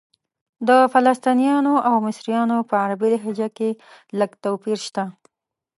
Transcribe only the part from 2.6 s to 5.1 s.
په عربي لهجه کې لږ توپیر شته.